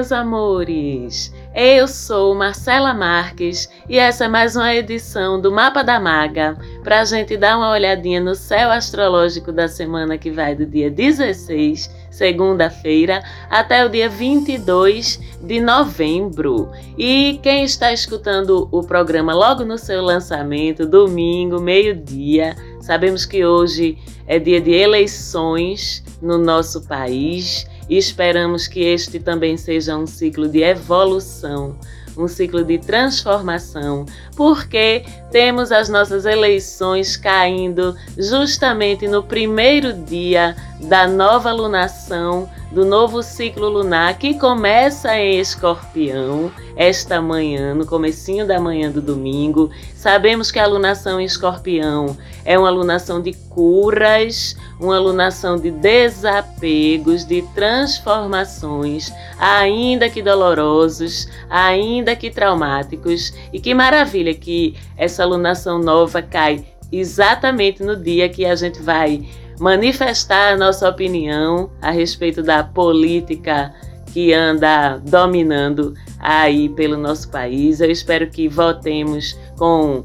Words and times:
Meus 0.00 0.12
amores! 0.12 1.30
Eu 1.54 1.86
sou 1.86 2.34
Marcela 2.34 2.94
Marques 2.94 3.68
e 3.86 3.98
essa 3.98 4.24
é 4.24 4.28
mais 4.28 4.56
uma 4.56 4.74
edição 4.74 5.38
do 5.38 5.52
Mapa 5.52 5.84
da 5.84 6.00
Maga 6.00 6.56
para 6.82 7.02
a 7.02 7.04
gente 7.04 7.36
dar 7.36 7.58
uma 7.58 7.70
olhadinha 7.70 8.18
no 8.18 8.34
céu 8.34 8.70
astrológico 8.70 9.52
da 9.52 9.68
semana 9.68 10.16
que 10.16 10.30
vai 10.30 10.54
do 10.54 10.64
dia 10.64 10.90
16, 10.90 11.90
segunda-feira, 12.10 13.22
até 13.50 13.84
o 13.84 13.90
dia 13.90 14.08
22 14.08 15.20
de 15.42 15.60
novembro. 15.60 16.70
E 16.96 17.38
quem 17.42 17.64
está 17.64 17.92
escutando 17.92 18.70
o 18.72 18.82
programa 18.82 19.34
logo 19.34 19.66
no 19.66 19.76
seu 19.76 20.02
lançamento, 20.02 20.86
domingo, 20.86 21.60
meio-dia, 21.60 22.56
sabemos 22.80 23.26
que 23.26 23.44
hoje 23.44 23.98
é 24.26 24.38
dia 24.38 24.62
de 24.62 24.72
eleições 24.72 26.02
no 26.22 26.38
nosso 26.38 26.88
país 26.88 27.66
e 27.88 27.96
esperamos 27.96 28.66
que 28.66 28.80
este 28.80 29.18
também 29.18 29.56
seja 29.56 29.96
um 29.96 30.06
ciclo 30.06 30.48
de 30.48 30.62
evolução, 30.62 31.76
um 32.16 32.28
ciclo 32.28 32.64
de 32.64 32.78
transformação, 32.78 34.06
porque 34.36 35.04
temos 35.30 35.72
as 35.72 35.88
nossas 35.88 36.24
eleições 36.24 37.16
caindo 37.16 37.96
justamente 38.16 39.06
no 39.08 39.22
primeiro 39.22 39.92
dia 39.92 40.56
da 40.80 41.06
nova 41.06 41.52
lunação, 41.52 42.48
do 42.70 42.84
novo 42.84 43.22
ciclo 43.22 43.68
lunar 43.68 44.16
que 44.16 44.38
começa 44.38 45.16
em 45.16 45.40
Escorpião 45.40 46.52
esta 46.76 47.20
manhã, 47.20 47.74
no 47.74 47.84
comecinho 47.84 48.46
da 48.46 48.60
manhã 48.60 48.90
do 48.90 49.02
domingo. 49.02 49.70
Sabemos 49.94 50.50
que 50.50 50.58
a 50.58 50.64
alunação 50.64 51.20
em 51.20 51.24
escorpião 51.24 52.16
é 52.44 52.58
uma 52.58 52.68
alunação 52.68 53.20
de 53.20 53.32
curas, 53.50 54.56
uma 54.78 54.96
alunação 54.96 55.58
de 55.58 55.70
desapegos, 55.70 57.24
de 57.24 57.42
transformações, 57.54 59.12
ainda 59.38 60.08
que 60.08 60.22
dolorosos, 60.22 61.28
ainda 61.50 62.16
que 62.16 62.30
traumáticos. 62.30 63.34
E 63.52 63.60
que 63.60 63.74
maravilha 63.74 64.32
que 64.32 64.74
essa 64.96 65.22
alunação 65.22 65.78
nova 65.78 66.22
cai 66.22 66.64
exatamente 66.92 67.82
no 67.82 67.96
dia 67.96 68.28
que 68.28 68.44
a 68.46 68.54
gente 68.54 68.80
vai 68.80 69.28
manifestar 69.60 70.54
a 70.54 70.56
nossa 70.56 70.88
opinião 70.88 71.70
a 71.82 71.90
respeito 71.90 72.42
da 72.42 72.64
política 72.64 73.72
que 74.12 74.32
anda 74.32 74.96
dominando 74.96 75.94
aí 76.18 76.70
pelo 76.70 76.96
nosso 76.96 77.28
país. 77.30 77.80
Eu 77.80 77.90
espero 77.90 78.28
que 78.28 78.48
votemos 78.48 79.38
com 79.56 80.02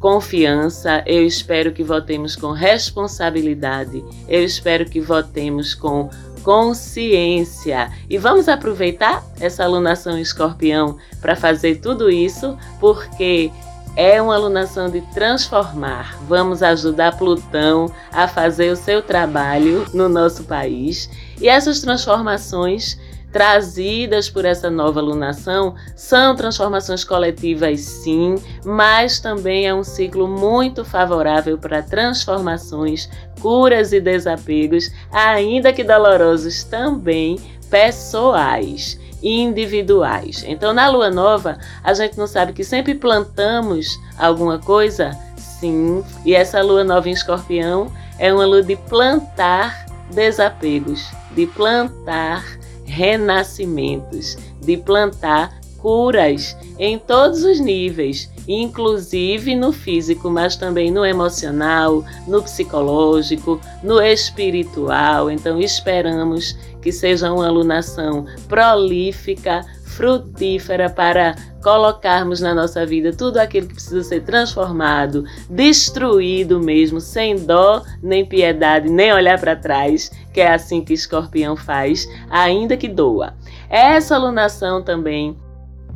confiança, 0.00 1.04
eu 1.06 1.24
espero 1.24 1.72
que 1.72 1.84
votemos 1.84 2.34
com 2.34 2.50
responsabilidade, 2.50 4.02
eu 4.28 4.42
espero 4.42 4.84
que 4.86 5.00
votemos 5.00 5.74
com 5.74 6.10
consciência. 6.42 7.92
E 8.08 8.18
vamos 8.18 8.48
aproveitar 8.48 9.24
essa 9.38 9.62
alunação 9.62 10.18
escorpião 10.18 10.98
para 11.20 11.36
fazer 11.36 11.76
tudo 11.76 12.10
isso, 12.10 12.56
porque 12.80 13.52
é 13.96 14.20
uma 14.20 14.34
alunação 14.34 14.88
de 14.88 15.00
transformar. 15.00 16.16
Vamos 16.28 16.62
ajudar 16.62 17.16
Plutão 17.16 17.92
a 18.12 18.28
fazer 18.28 18.70
o 18.70 18.76
seu 18.76 19.02
trabalho 19.02 19.86
no 19.92 20.08
nosso 20.08 20.44
país. 20.44 21.10
E 21.40 21.48
essas 21.48 21.80
transformações 21.80 22.98
trazidas 23.32 24.28
por 24.28 24.44
essa 24.44 24.70
nova 24.70 25.00
lunação 25.00 25.74
são 25.94 26.34
transformações 26.34 27.04
coletivas, 27.04 27.80
sim, 27.80 28.36
mas 28.64 29.20
também 29.20 29.66
é 29.66 29.74
um 29.74 29.84
ciclo 29.84 30.26
muito 30.26 30.84
favorável 30.84 31.56
para 31.56 31.82
transformações, 31.82 33.08
curas 33.40 33.92
e 33.92 34.00
desapegos, 34.00 34.90
ainda 35.12 35.72
que 35.72 35.84
dolorosos 35.84 36.64
também, 36.64 37.38
pessoais 37.70 38.98
individuais. 39.22 40.44
Então, 40.46 40.72
na 40.72 40.88
lua 40.88 41.10
nova, 41.10 41.58
a 41.84 41.92
gente 41.94 42.16
não 42.18 42.26
sabe 42.26 42.52
que 42.52 42.64
sempre 42.64 42.94
plantamos 42.94 43.98
alguma 44.18 44.58
coisa? 44.58 45.16
Sim, 45.36 46.02
e 46.24 46.34
essa 46.34 46.62
lua 46.62 46.82
nova 46.82 47.08
em 47.08 47.12
escorpião 47.12 47.92
é 48.18 48.32
uma 48.32 48.46
lua 48.46 48.62
de 48.62 48.76
plantar 48.76 49.86
desapegos, 50.10 51.06
de 51.32 51.46
plantar 51.46 52.59
renascimentos, 52.90 54.36
de 54.60 54.76
plantar 54.76 55.60
curas 55.78 56.56
em 56.78 56.98
todos 56.98 57.42
os 57.42 57.58
níveis, 57.58 58.30
inclusive 58.46 59.54
no 59.54 59.72
físico, 59.72 60.28
mas 60.28 60.56
também 60.56 60.90
no 60.90 61.04
emocional, 61.04 62.04
no 62.26 62.42
psicológico, 62.42 63.60
no 63.82 64.02
espiritual. 64.02 65.30
Então 65.30 65.60
esperamos 65.60 66.56
que 66.82 66.92
seja 66.92 67.32
uma 67.32 67.46
alunação 67.46 68.26
prolífica, 68.48 69.64
frutífera 70.00 70.88
para 70.88 71.36
colocarmos 71.62 72.40
na 72.40 72.54
nossa 72.54 72.86
vida 72.86 73.12
tudo 73.12 73.36
aquilo 73.36 73.66
que 73.66 73.74
precisa 73.74 74.02
ser 74.02 74.22
transformado, 74.22 75.24
destruído 75.50 76.58
mesmo, 76.58 77.02
sem 77.02 77.36
dó, 77.36 77.82
nem 78.02 78.24
piedade, 78.24 78.88
nem 78.88 79.12
olhar 79.12 79.38
para 79.38 79.54
trás, 79.54 80.10
que 80.32 80.40
é 80.40 80.54
assim 80.54 80.82
que 80.82 80.94
escorpião 80.94 81.54
faz, 81.54 82.08
ainda 82.30 82.78
que 82.78 82.88
doa. 82.88 83.34
Essa 83.68 84.14
alunação 84.14 84.82
também 84.82 85.36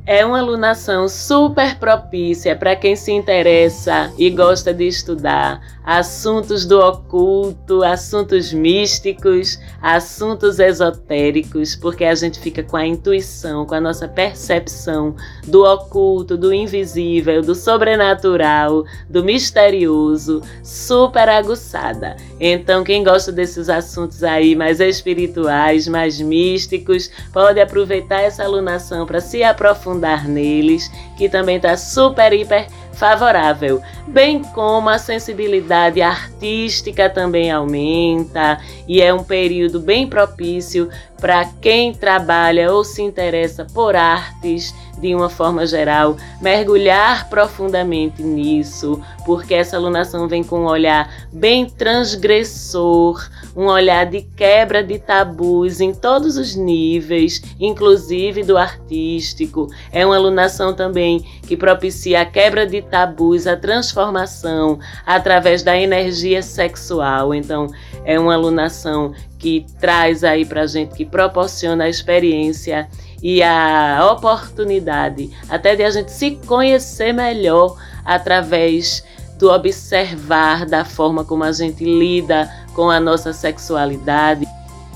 é 0.06 0.24
uma 0.24 0.38
alunação 0.38 1.08
super 1.08 1.78
propícia 1.78 2.54
para 2.54 2.76
quem 2.76 2.94
se 2.94 3.10
interessa 3.10 4.12
e 4.18 4.28
gosta 4.28 4.72
de 4.72 4.86
estudar 4.86 5.60
assuntos 5.82 6.66
do 6.66 6.78
oculto, 6.78 7.82
assuntos 7.82 8.52
místicos, 8.52 9.58
assuntos 9.80 10.58
esotéricos, 10.58 11.74
porque 11.76 12.04
a 12.04 12.14
gente 12.14 12.38
fica 12.38 12.62
com 12.62 12.76
a 12.76 12.86
intuição, 12.86 13.66
com 13.66 13.74
a 13.74 13.80
nossa 13.80 14.08
percepção 14.08 15.14
do 15.46 15.62
oculto, 15.62 16.36
do 16.36 16.52
invisível, 16.52 17.42
do 17.42 17.54
sobrenatural, 17.54 18.84
do 19.08 19.22
misterioso, 19.24 20.42
super 20.62 21.28
aguçada. 21.28 22.16
Então, 22.40 22.84
quem 22.84 23.04
gosta 23.04 23.30
desses 23.30 23.68
assuntos 23.68 24.22
aí 24.22 24.54
mais 24.54 24.80
espirituais, 24.80 25.86
mais 25.86 26.20
místicos, 26.20 27.10
pode 27.32 27.60
aproveitar 27.60 28.22
essa 28.22 28.42
alunação 28.42 29.06
para 29.06 29.20
se 29.20 29.42
aprofundar 29.42 29.93
neles, 30.28 30.90
que 31.16 31.28
também 31.28 31.56
está 31.56 31.76
super, 31.76 32.32
hiper 32.32 32.66
favorável, 32.94 33.82
bem 34.06 34.42
como 34.42 34.88
a 34.88 34.98
sensibilidade 34.98 36.00
artística 36.00 37.10
também 37.10 37.50
aumenta 37.50 38.60
e 38.88 39.02
é 39.02 39.12
um 39.12 39.22
período 39.22 39.80
bem 39.80 40.06
propício 40.06 40.88
para 41.20 41.44
quem 41.60 41.92
trabalha 41.92 42.72
ou 42.72 42.84
se 42.84 43.02
interessa 43.02 43.66
por 43.72 43.96
artes 43.96 44.74
de 44.98 45.14
uma 45.14 45.28
forma 45.28 45.66
geral, 45.66 46.16
mergulhar 46.40 47.28
profundamente 47.28 48.22
nisso, 48.22 49.00
porque 49.26 49.54
essa 49.54 49.76
alunação 49.76 50.28
vem 50.28 50.42
com 50.42 50.60
um 50.60 50.66
olhar 50.66 51.12
bem 51.32 51.66
transgressor, 51.66 53.28
um 53.56 53.66
olhar 53.66 54.06
de 54.06 54.22
quebra 54.22 54.82
de 54.82 54.98
tabus 54.98 55.80
em 55.80 55.92
todos 55.92 56.36
os 56.36 56.54
níveis, 56.54 57.42
inclusive 57.60 58.42
do 58.42 58.56
artístico. 58.56 59.68
É 59.92 60.06
uma 60.06 60.16
alunação 60.16 60.74
também 60.74 61.20
que 61.46 61.56
propicia 61.56 62.22
a 62.22 62.24
quebra 62.24 62.66
de 62.66 62.80
tabus, 62.84 63.46
a 63.46 63.56
transformação 63.56 64.78
através 65.06 65.62
da 65.62 65.76
energia 65.76 66.42
sexual. 66.42 67.34
Então, 67.34 67.68
é 68.04 68.18
uma 68.18 68.34
alunação 68.34 69.12
que 69.38 69.66
traz 69.80 70.24
aí 70.24 70.44
pra 70.44 70.66
gente, 70.66 70.94
que 70.94 71.04
proporciona 71.04 71.84
a 71.84 71.88
experiência 71.88 72.88
e 73.22 73.42
a 73.42 74.06
oportunidade 74.12 75.30
até 75.48 75.74
de 75.74 75.82
a 75.82 75.90
gente 75.90 76.12
se 76.12 76.32
conhecer 76.46 77.12
melhor 77.12 77.76
através 78.04 79.02
do 79.38 79.50
observar 79.50 80.66
da 80.66 80.84
forma 80.84 81.24
como 81.24 81.44
a 81.44 81.52
gente 81.52 81.84
lida 81.84 82.50
com 82.74 82.90
a 82.90 83.00
nossa 83.00 83.32
sexualidade, 83.32 84.46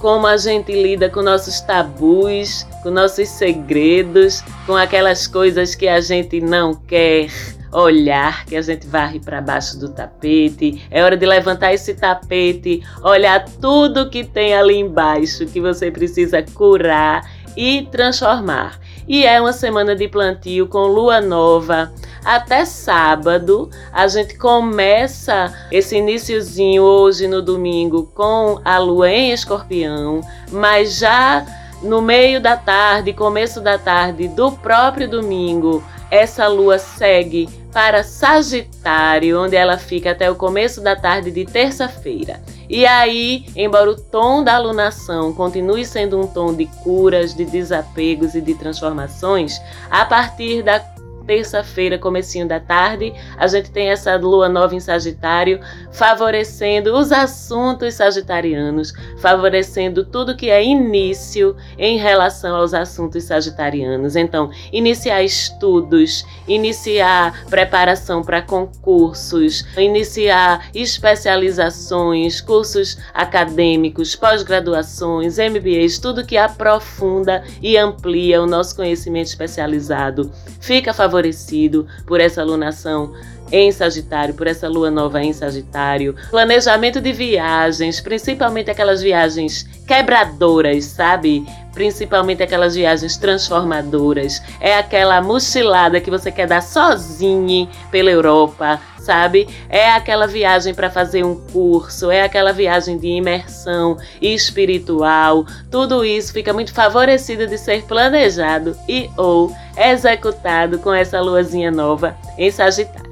como 0.01 0.27
a 0.27 0.37
gente 0.37 0.73
lida 0.73 1.09
com 1.09 1.23
nossos 1.23 1.61
tabus, 1.61 2.67
com 2.83 2.91
nossos 2.91 3.29
segredos, 3.29 4.43
com 4.67 4.77
aquelas 4.77 5.27
coisas 5.27 5.75
que 5.75 5.89
a 5.89 6.01
gente 6.01 6.41
não 6.41 6.75
quer 6.75 7.31
olhar, 7.73 8.45
que 8.45 8.57
a 8.57 8.63
gente 8.63 8.87
varre 8.87 9.21
para 9.21 9.41
baixo 9.41 9.79
do 9.79 9.89
tapete. 9.89 10.87
É 10.91 11.03
hora 11.03 11.17
de 11.17 11.27
levantar 11.27 11.73
esse 11.73 11.95
tapete, 11.95 12.83
olhar 13.03 13.45
tudo 13.61 14.11
que 14.11 14.25
tem 14.25 14.55
ali 14.55 14.77
embaixo 14.77 15.47
que 15.47 15.61
você 15.61 15.91
precisa 15.91 16.43
curar 16.43 17.29
e 17.57 17.89
transformar. 17.91 18.79
E 19.07 19.25
é 19.25 19.41
uma 19.41 19.53
semana 19.53 19.97
de 19.97 20.07
plantio 20.07 20.69
com 20.69 20.87
lua 20.87 21.21
nova. 21.21 21.93
Até 22.25 22.65
sábado, 22.65 23.71
a 23.93 24.07
gente 24.07 24.37
começa 24.37 25.53
esse 25.71 25.97
iníciozinho 25.97 26.83
hoje 26.83 27.27
no 27.27 27.41
domingo 27.41 28.11
com 28.15 28.61
a 28.65 28.79
lua 28.79 29.11
em 29.11 29.33
escorpião, 29.33 30.21
mas 30.53 30.99
já 30.99 31.47
no 31.83 32.03
meio 32.03 32.41
da 32.41 32.57
tarde, 32.57 33.13
começo 33.13 33.61
da 33.61 33.79
tarde 33.79 34.29
do 34.29 34.53
próprio 34.53 35.09
domingo, 35.09 35.83
essa 36.11 36.47
lua 36.49 36.79
segue 36.79 37.49
para 37.73 38.03
Sagitário, 38.03 39.41
onde 39.41 39.55
ela 39.55 39.79
fica 39.79 40.11
até 40.11 40.31
o 40.31 40.35
começo 40.35 40.81
da 40.81 40.97
tarde 40.97 41.31
de 41.31 41.45
terça-feira. 41.45 42.43
E 42.69 42.85
aí, 42.87 43.47
embora 43.55 43.91
o 43.91 43.97
tom 43.97 44.43
da 44.43 44.55
alunação 44.55 45.33
continue 45.33 45.85
sendo 45.85 46.21
um 46.21 46.27
tom 46.27 46.55
de 46.55 46.67
curas, 46.83 47.35
de 47.35 47.45
desapegos 47.45 48.35
e 48.35 48.41
de 48.41 48.55
transformações, 48.55 49.61
a 49.91 50.05
partir 50.05 50.63
da 50.63 50.81
terça-feira, 51.29 51.99
comecinho 51.99 52.49
da 52.49 52.59
tarde, 52.59 53.13
a 53.37 53.47
gente 53.47 53.71
tem 53.71 53.91
essa 53.91 54.17
lua 54.17 54.49
nova 54.49 54.75
em 54.75 54.81
Sagitário, 54.81 55.61
favorecendo 55.93 56.97
os 56.97 57.13
assuntos 57.13 57.93
sagitarianos, 57.95 58.95
favorecendo 59.21 60.07
tudo 60.07 60.35
que 60.35 60.49
é 60.49 60.65
início 60.65 61.55
em 61.77 61.99
relação 61.99 62.57
aos 62.57 62.73
assuntos 62.73 63.25
sagitarianos. 63.25 64.17
Então, 64.17 64.51
iniciar 64.73 65.23
estudos, 65.23 66.25
iniciar 66.49 67.45
preparação 67.51 68.23
para 68.23 68.41
concursos, 68.41 69.67
iniciar 69.77 70.71
especializações, 70.75 72.41
cursos 72.41 72.97
acadêmicos, 73.13 74.17
pós-graduações, 74.17 75.37
MBAs, 75.37 75.99
tudo 75.99 76.25
que 76.25 76.39
aprofunda 76.39 77.45
e 77.61 77.77
amplia 77.77 78.41
o 78.43 78.47
nosso 78.47 78.75
conhecimento 78.75 79.27
especializado. 79.27 80.33
Fica 80.59 80.95
favorecido 80.95 81.18
favorecido 81.19 81.87
por 82.07 82.21
essa 82.21 82.41
alunação 82.41 83.13
em 83.51 83.73
Sagitário, 83.73 84.35
por 84.35 84.47
essa 84.47 84.69
lua 84.69 84.91
nova 84.91 85.23
em 85.23 85.33
Sagitário. 85.33 86.15
Planejamento 86.31 87.01
de 87.01 87.13
viagens, 87.13 88.01
principalmente 88.01 88.71
aquelas 88.71 89.03
viagens 89.03 89.67
quebradoras, 89.87 90.85
sabe? 90.85 91.45
Principalmente 91.79 92.43
aquelas 92.43 92.75
viagens 92.75 93.17
transformadoras. 93.17 94.43
É 94.61 94.77
aquela 94.77 95.23
mochilada 95.23 96.01
que 96.01 96.11
você 96.11 96.33
quer 96.33 96.49
dar 96.49 96.61
sozinho 96.61 97.69
pela 97.89 98.11
Europa, 98.11 98.81
sabe? 98.99 99.49
É 99.69 99.93
aquela 99.93 100.27
viagem 100.27 100.75
para 100.75 100.91
fazer 100.91 101.23
um 101.25 101.37
curso, 101.53 102.11
é 102.11 102.23
aquela 102.23 102.53
viagem 102.53 102.99
de 102.99 103.07
imersão 103.07 103.97
espiritual. 104.21 105.47
Tudo 105.71 106.05
isso 106.05 106.33
fica 106.33 106.53
muito 106.53 106.75
favorecido 106.75 107.47
de 107.47 107.57
ser 107.57 107.85
planejado 107.85 108.77
e 108.89 109.09
ou 109.17 109.55
executado 109.77 110.81
com 110.81 110.93
essa 110.93 111.21
luazinha 111.21 111.71
nova 111.71 112.17
em 112.37 112.51
Sagitário 112.51 113.09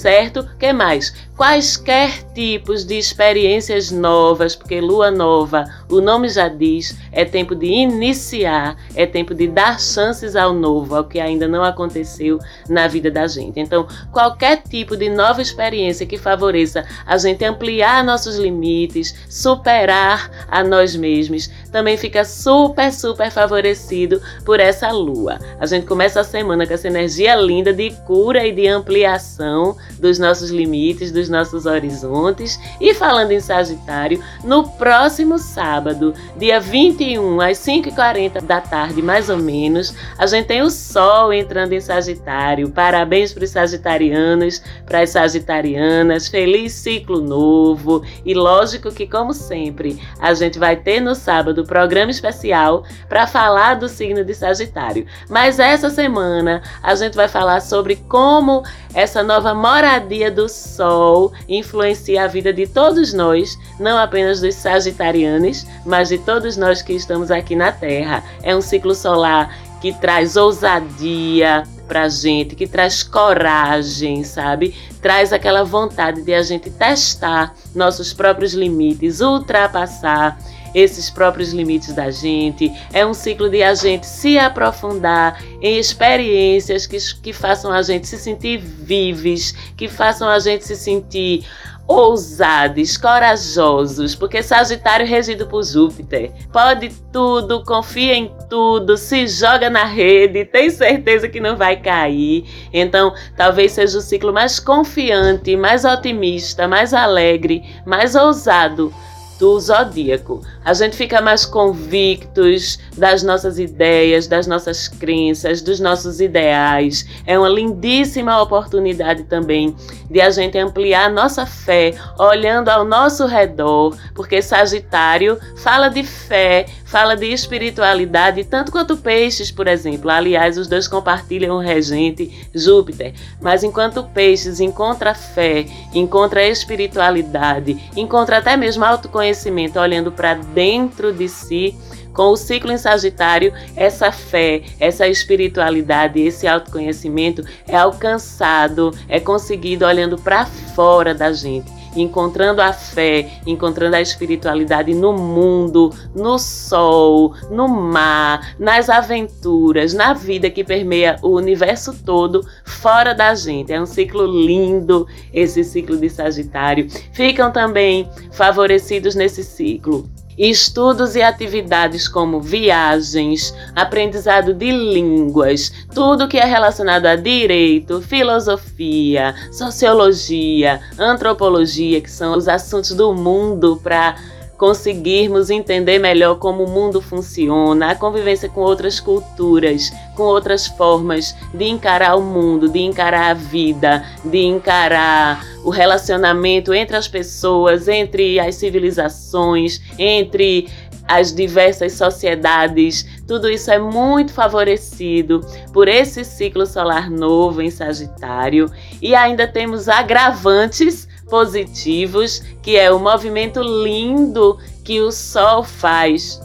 certo? 0.00 0.48
Que 0.58 0.72
mais? 0.72 1.14
Quaisquer 1.40 2.22
tipos 2.34 2.84
de 2.84 2.98
experiências 2.98 3.90
novas, 3.90 4.54
porque 4.54 4.78
lua 4.78 5.10
nova, 5.10 5.64
o 5.88 5.98
nome 5.98 6.28
já 6.28 6.48
diz, 6.48 6.94
é 7.10 7.24
tempo 7.24 7.54
de 7.54 7.64
iniciar, 7.64 8.76
é 8.94 9.06
tempo 9.06 9.34
de 9.34 9.48
dar 9.48 9.80
chances 9.80 10.36
ao 10.36 10.52
novo, 10.52 10.94
ao 10.94 11.04
que 11.04 11.18
ainda 11.18 11.48
não 11.48 11.64
aconteceu 11.64 12.38
na 12.68 12.86
vida 12.86 13.10
da 13.10 13.26
gente. 13.26 13.58
Então, 13.58 13.88
qualquer 14.12 14.62
tipo 14.64 14.94
de 14.98 15.08
nova 15.08 15.40
experiência 15.40 16.04
que 16.04 16.18
favoreça 16.18 16.84
a 17.06 17.16
gente 17.16 17.42
ampliar 17.42 18.04
nossos 18.04 18.36
limites, 18.36 19.14
superar 19.26 20.46
a 20.46 20.62
nós 20.62 20.94
mesmos, 20.94 21.50
também 21.72 21.96
fica 21.96 22.22
super, 22.22 22.92
super 22.92 23.30
favorecido 23.30 24.20
por 24.44 24.60
essa 24.60 24.90
lua. 24.90 25.38
A 25.58 25.64
gente 25.64 25.86
começa 25.86 26.20
a 26.20 26.24
semana 26.24 26.66
com 26.66 26.74
essa 26.74 26.86
energia 26.86 27.34
linda 27.34 27.72
de 27.72 27.92
cura 28.06 28.46
e 28.46 28.52
de 28.52 28.68
ampliação 28.68 29.74
dos 29.98 30.18
nossos 30.18 30.50
limites, 30.50 31.10
dos 31.10 31.29
nossos 31.30 31.64
horizontes. 31.64 32.60
E 32.80 32.92
falando 32.92 33.32
em 33.32 33.40
Sagitário, 33.40 34.22
no 34.44 34.68
próximo 34.68 35.38
sábado, 35.38 36.12
dia 36.36 36.60
21, 36.60 37.40
às 37.40 37.58
5h40 37.58 38.42
da 38.42 38.60
tarde, 38.60 39.00
mais 39.00 39.30
ou 39.30 39.38
menos, 39.38 39.94
a 40.18 40.26
gente 40.26 40.46
tem 40.46 40.60
o 40.60 40.70
Sol 40.70 41.32
entrando 41.32 41.72
em 41.72 41.80
Sagitário. 41.80 42.70
Parabéns 42.70 43.32
para 43.32 43.44
os 43.44 43.50
sagitarianos, 43.50 44.62
para 44.84 45.00
as 45.00 45.10
sagitarianas. 45.10 46.28
Feliz 46.28 46.72
ciclo 46.72 47.20
novo. 47.20 48.02
E 48.24 48.34
lógico 48.34 48.92
que, 48.92 49.06
como 49.06 49.32
sempre, 49.32 50.00
a 50.20 50.34
gente 50.34 50.58
vai 50.58 50.76
ter 50.76 51.00
no 51.00 51.14
sábado 51.14 51.64
programa 51.64 52.10
especial 52.10 52.84
para 53.08 53.26
falar 53.26 53.74
do 53.74 53.88
signo 53.88 54.24
de 54.24 54.34
Sagitário. 54.34 55.06
Mas 55.28 55.58
essa 55.58 55.90
semana 55.90 56.62
a 56.82 56.94
gente 56.94 57.14
vai 57.14 57.28
falar 57.28 57.60
sobre 57.60 57.96
como 58.08 58.62
essa 58.94 59.22
nova 59.22 59.54
moradia 59.54 60.30
do 60.30 60.48
Sol 60.48 61.32
influencia 61.48 62.24
a 62.24 62.26
vida 62.26 62.52
de 62.52 62.66
todos 62.66 63.12
nós, 63.12 63.58
não 63.78 63.98
apenas 63.98 64.40
dos 64.40 64.54
sagitarianos, 64.54 65.66
mas 65.86 66.08
de 66.08 66.18
todos 66.18 66.56
nós 66.56 66.82
que 66.82 66.92
estamos 66.92 67.30
aqui 67.30 67.54
na 67.54 67.72
Terra. 67.72 68.24
É 68.42 68.54
um 68.54 68.60
ciclo 68.60 68.94
solar 68.94 69.54
que 69.80 69.92
traz 69.92 70.36
ousadia 70.36 71.62
pra 71.88 72.08
gente, 72.08 72.54
que 72.54 72.66
traz 72.66 73.02
coragem, 73.02 74.22
sabe? 74.22 74.74
Traz 75.02 75.32
aquela 75.32 75.64
vontade 75.64 76.22
de 76.22 76.32
a 76.32 76.42
gente 76.42 76.70
testar 76.70 77.54
nossos 77.74 78.12
próprios 78.12 78.52
limites, 78.52 79.20
ultrapassar 79.20 80.38
esses 80.74 81.10
próprios 81.10 81.52
limites 81.52 81.92
da 81.94 82.10
gente. 82.10 82.72
É 82.92 83.04
um 83.04 83.14
ciclo 83.14 83.48
de 83.48 83.62
a 83.62 83.74
gente 83.74 84.06
se 84.06 84.38
aprofundar 84.38 85.42
em 85.60 85.78
experiências 85.78 86.86
que, 86.86 86.98
que 87.22 87.32
façam 87.32 87.72
a 87.72 87.82
gente 87.82 88.06
se 88.06 88.18
sentir 88.18 88.58
vives, 88.58 89.52
que 89.76 89.88
façam 89.88 90.28
a 90.28 90.38
gente 90.38 90.64
se 90.64 90.76
sentir 90.76 91.44
ousados, 91.90 92.96
corajosos, 92.96 94.14
porque 94.14 94.44
Sagitário 94.44 95.04
regido 95.04 95.48
por 95.48 95.64
Júpiter. 95.64 96.30
Pode 96.52 96.90
tudo, 97.12 97.64
confia 97.64 98.14
em 98.14 98.32
tudo, 98.48 98.96
se 98.96 99.26
joga 99.26 99.68
na 99.68 99.84
rede, 99.84 100.44
tem 100.44 100.70
certeza 100.70 101.28
que 101.28 101.40
não 101.40 101.56
vai 101.56 101.76
cair. 101.76 102.44
Então, 102.72 103.12
talvez 103.36 103.72
seja 103.72 103.98
o 103.98 104.00
ciclo 104.00 104.32
mais 104.32 104.60
confiante, 104.60 105.56
mais 105.56 105.84
otimista, 105.84 106.68
mais 106.68 106.94
alegre, 106.94 107.64
mais 107.84 108.14
ousado 108.14 108.94
do 109.40 109.58
zodíaco. 109.58 110.42
A 110.62 110.74
gente 110.74 110.94
fica 110.94 111.22
mais 111.22 111.46
convictos 111.46 112.78
das 112.96 113.22
nossas 113.22 113.58
ideias, 113.58 114.26
das 114.26 114.46
nossas 114.46 114.86
crenças, 114.86 115.62
dos 115.62 115.80
nossos 115.80 116.20
ideais. 116.20 117.06
É 117.26 117.38
uma 117.38 117.48
lindíssima 117.48 118.40
oportunidade 118.42 119.24
também 119.24 119.74
de 120.10 120.20
a 120.20 120.28
gente 120.30 120.58
ampliar 120.58 121.10
nossa 121.10 121.46
fé 121.46 121.94
olhando 122.18 122.68
ao 122.68 122.84
nosso 122.84 123.24
redor, 123.26 123.96
porque 124.14 124.42
Sagitário 124.42 125.38
fala 125.56 125.88
de 125.88 126.04
fé, 126.04 126.66
fala 126.90 127.16
de 127.16 127.26
espiritualidade, 127.26 128.42
tanto 128.42 128.72
quanto 128.72 128.96
Peixes, 128.96 129.50
por 129.50 129.68
exemplo. 129.68 130.10
Aliás, 130.10 130.58
os 130.58 130.66
dois 130.66 130.88
compartilham 130.88 131.56
o 131.56 131.60
regente 131.60 132.48
Júpiter. 132.52 133.14
Mas 133.40 133.62
enquanto 133.62 134.02
Peixes 134.02 134.58
encontra 134.58 135.14
fé, 135.14 135.66
encontra 135.94 136.46
espiritualidade, 136.46 137.78
encontra 137.96 138.38
até 138.38 138.56
mesmo 138.56 138.84
autoconhecimento 138.84 139.78
olhando 139.78 140.10
para 140.10 140.34
dentro 140.34 141.12
de 141.12 141.28
si, 141.28 141.76
com 142.12 142.32
o 142.32 142.36
ciclo 142.36 142.72
em 142.72 142.78
Sagitário, 142.78 143.54
essa 143.76 144.10
fé, 144.10 144.62
essa 144.80 145.06
espiritualidade, 145.06 146.20
esse 146.20 146.48
autoconhecimento 146.48 147.44
é 147.68 147.76
alcançado, 147.76 148.92
é 149.08 149.20
conseguido 149.20 149.86
olhando 149.86 150.18
para 150.18 150.44
fora 150.44 151.14
da 151.14 151.32
gente 151.32 151.79
encontrando 151.96 152.60
a 152.60 152.72
fé, 152.72 153.40
encontrando 153.46 153.96
a 153.96 154.00
espiritualidade 154.00 154.94
no 154.94 155.12
mundo, 155.12 155.92
no 156.14 156.38
sol, 156.38 157.34
no 157.50 157.68
mar, 157.68 158.54
nas 158.58 158.88
aventuras, 158.88 159.94
na 159.94 160.12
vida 160.12 160.50
que 160.50 160.64
permeia 160.64 161.16
o 161.22 161.30
universo 161.30 161.94
todo 162.04 162.46
fora 162.64 163.14
da 163.14 163.34
gente. 163.34 163.72
É 163.72 163.80
um 163.80 163.86
ciclo 163.86 164.26
lindo 164.26 165.06
esse 165.32 165.64
ciclo 165.64 165.96
de 165.96 166.08
Sagitário. 166.08 166.88
Ficam 167.12 167.50
também 167.50 168.08
favorecidos 168.32 169.14
nesse 169.14 169.42
ciclo 169.42 170.08
estudos 170.48 171.14
e 171.16 171.22
atividades 171.22 172.08
como 172.08 172.40
viagens, 172.40 173.54
aprendizado 173.76 174.54
de 174.54 174.70
línguas, 174.70 175.70
tudo 175.94 176.26
que 176.26 176.38
é 176.38 176.44
relacionado 176.46 177.04
a 177.04 177.14
direito, 177.14 178.00
filosofia, 178.00 179.34
sociologia, 179.52 180.80
antropologia, 180.98 182.00
que 182.00 182.10
são 182.10 182.36
os 182.36 182.48
assuntos 182.48 182.92
do 182.94 183.12
mundo 183.12 183.78
para 183.82 184.16
conseguirmos 184.60 185.48
entender 185.48 185.98
melhor 185.98 186.34
como 186.34 186.64
o 186.64 186.68
mundo 186.68 187.00
funciona, 187.00 187.92
a 187.92 187.94
convivência 187.94 188.46
com 188.46 188.60
outras 188.60 189.00
culturas, 189.00 189.90
com 190.14 190.24
outras 190.24 190.66
formas 190.66 191.34
de 191.54 191.64
encarar 191.64 192.14
o 192.14 192.20
mundo, 192.20 192.68
de 192.68 192.80
encarar 192.80 193.30
a 193.30 193.34
vida, 193.34 194.04
de 194.22 194.36
encarar 194.40 195.42
o 195.64 195.70
relacionamento 195.70 196.74
entre 196.74 196.94
as 196.94 197.08
pessoas, 197.08 197.88
entre 197.88 198.38
as 198.38 198.54
civilizações, 198.56 199.80
entre 199.98 200.68
as 201.08 201.34
diversas 201.34 201.94
sociedades, 201.94 203.04
tudo 203.26 203.50
isso 203.50 203.68
é 203.70 203.78
muito 203.80 204.32
favorecido 204.32 205.40
por 205.72 205.88
esse 205.88 206.22
ciclo 206.22 206.64
solar 206.64 207.10
novo 207.10 207.60
em 207.60 207.70
Sagitário. 207.70 208.70
E 209.02 209.12
ainda 209.12 209.48
temos 209.48 209.88
agravantes 209.88 211.08
positivos, 211.30 212.42
que 212.60 212.76
é 212.76 212.90
o 212.90 212.98
movimento 212.98 213.62
lindo 213.62 214.58
que 214.84 215.00
o 215.00 215.10
Sol 215.10 215.62
faz 215.62 216.40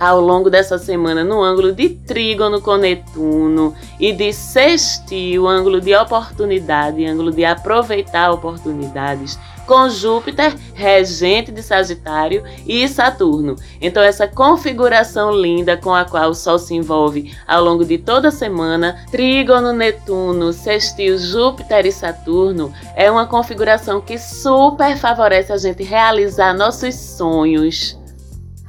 ao 0.00 0.18
longo 0.18 0.48
dessa 0.48 0.78
semana 0.78 1.22
no 1.22 1.42
ângulo 1.42 1.72
de 1.72 1.90
trígono 1.90 2.62
com 2.62 2.76
Netuno 2.76 3.74
e 4.00 4.14
de 4.14 4.32
sextil, 4.32 5.46
ângulo 5.46 5.78
de 5.78 5.94
oportunidade, 5.94 7.04
ângulo 7.04 7.30
de 7.30 7.44
aproveitar 7.44 8.32
oportunidades, 8.32 9.38
com 9.66 9.88
Júpiter, 9.88 10.52
regente 10.74 11.52
de 11.52 11.62
Sagitário, 11.62 12.42
e 12.66 12.88
Saturno. 12.88 13.54
Então, 13.80 14.02
essa 14.02 14.26
configuração 14.26 15.30
linda 15.30 15.76
com 15.76 15.94
a 15.94 16.04
qual 16.04 16.30
o 16.30 16.34
Sol 16.34 16.58
se 16.58 16.74
envolve 16.74 17.32
ao 17.46 17.62
longo 17.62 17.84
de 17.84 17.98
toda 17.98 18.28
a 18.28 18.32
semana, 18.32 19.04
trígono, 19.12 19.72
Netuno, 19.72 20.52
sextil, 20.52 21.18
Júpiter 21.18 21.86
e 21.86 21.92
Saturno, 21.92 22.72
é 22.96 23.08
uma 23.10 23.26
configuração 23.26 24.00
que 24.00 24.18
super 24.18 24.96
favorece 24.96 25.52
a 25.52 25.56
gente 25.56 25.84
realizar 25.84 26.52
nossos 26.52 26.94
sonhos 26.96 27.99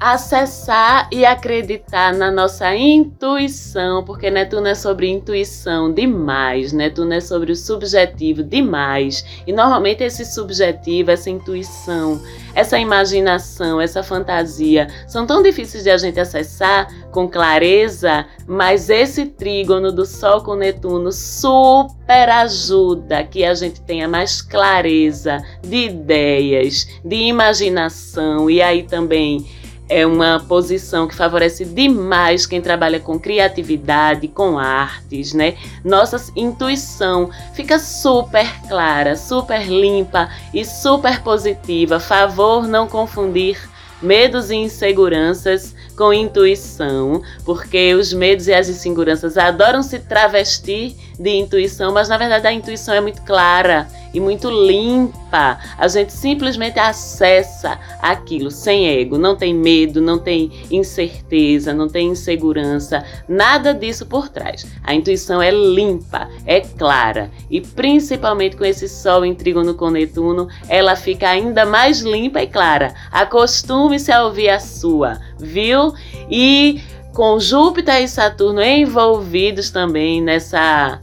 acessar 0.02 1.08
e 1.12 1.24
acreditar 1.24 2.12
na 2.12 2.32
nossa 2.32 2.76
intuição, 2.76 4.04
porque 4.04 4.32
Netuno 4.32 4.68
é 4.68 4.74
sobre 4.74 5.08
intuição 5.08 5.94
demais, 5.94 6.74
Netuno 6.74 7.14
é 7.14 7.22
sobre 7.22 7.52
o 7.52 7.56
subjetivo 7.56 8.42
demais. 8.42 9.24
E 9.46 9.54
normalmente 9.54 10.04
esse 10.04 10.26
subjetivo, 10.26 11.12
essa 11.12 11.30
intuição, 11.30 12.20
essa 12.56 12.80
imaginação, 12.80 13.80
essa 13.80 14.02
fantasia 14.02 14.88
são 15.08 15.28
tão 15.28 15.44
difíceis 15.44 15.84
de 15.84 15.92
a 15.92 15.98
gente 15.98 16.20
acessar 16.20 16.88
com 17.12 17.28
clareza, 17.28 18.26
mas 18.48 18.90
esse 18.90 19.28
trígono 19.28 19.92
do 19.92 20.04
Sol 20.04 20.42
com 20.42 20.56
Netuno 20.56 21.12
super 21.12 22.28
ajuda 22.28 23.24
que 23.24 23.46
a 23.46 23.54
gente 23.54 23.80
tenha 23.82 24.08
mais 24.08 24.42
clareza 24.42 25.38
de 25.62 25.86
ideias, 25.86 26.88
de 27.06 27.18
imaginação 27.18 28.50
e 28.50 28.64
aí 28.64 28.82
também 28.82 29.46
é 29.92 30.06
uma 30.06 30.40
posição 30.48 31.06
que 31.06 31.14
favorece 31.14 31.66
demais 31.66 32.46
quem 32.46 32.62
trabalha 32.62 32.98
com 32.98 33.20
criatividade, 33.20 34.30
com 34.30 34.58
artes, 34.58 35.34
né? 35.34 35.58
Nossa 35.84 36.32
intuição 36.34 37.30
fica 37.54 37.78
super 37.78 38.48
clara, 38.70 39.18
super 39.18 39.68
limpa 39.68 40.30
e 40.54 40.64
super 40.64 41.22
positiva. 41.22 42.00
Favor 42.00 42.66
não 42.66 42.88
confundir 42.88 43.60
medos 44.02 44.50
e 44.50 44.56
inseguranças 44.56 45.76
com 45.98 46.14
intuição, 46.14 47.22
porque 47.44 47.94
os 47.94 48.14
medos 48.14 48.48
e 48.48 48.54
as 48.54 48.70
inseguranças 48.70 49.38
adoram 49.38 49.84
se 49.84 50.00
travestir 50.00 50.96
de 51.20 51.30
intuição, 51.30 51.94
mas 51.94 52.10
na 52.10 52.18
verdade 52.18 52.48
a 52.48 52.52
intuição 52.52 52.94
é 52.94 53.02
muito 53.02 53.22
clara 53.22 53.88
e 54.14 54.20
muito 54.20 54.50
limpa. 54.50 55.58
A 55.78 55.88
gente 55.88 56.12
simplesmente 56.14 56.80
acessa 56.80 57.80
aquilo 58.02 58.52
sem 58.52 58.88
ego, 58.88 59.18
não 59.18 59.36
tem 59.36 59.54
medo, 59.54 60.02
não 60.02 60.20
tem 60.20 60.52
incerteza, 60.70 61.74
não 61.74 61.88
tem 61.88 62.10
insegurança, 62.10 63.04
nada 63.28 63.74
disso 63.74 64.06
por 64.06 64.30
trás. 64.30 64.66
A 64.84 64.94
intuição 64.94 65.42
é 65.42 65.52
limpa, 65.52 66.30
é 66.46 66.62
clara 66.62 67.32
e 67.50 67.62
principalmente 67.62 68.56
com 68.56 68.66
esse 68.66 68.88
sol 68.90 69.24
em 69.26 69.34
trígono 69.34 69.74
com 69.74 69.90
Netuno, 69.90 70.48
ela 70.68 70.96
fica 70.96 71.30
ainda 71.30 71.66
mais 71.66 72.02
limpa 72.02 72.42
e 72.42 72.48
clara. 72.48 72.94
Acostume-se 73.12 74.12
a 74.12 74.24
ouvir 74.26 74.50
a 74.50 74.60
sua, 74.60 75.20
viu? 75.40 75.94
E 76.30 76.82
com 77.14 77.40
Júpiter 77.40 78.02
e 78.02 78.08
Saturno 78.08 78.62
envolvidos 78.62 79.70
também 79.70 80.22
nessa 80.22 81.00